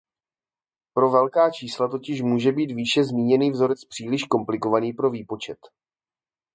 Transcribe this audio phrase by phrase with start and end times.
[0.93, 5.57] Pro velká čísla totiž může být výše zmíněný vzorec příliš komplikovaný pro výpočet.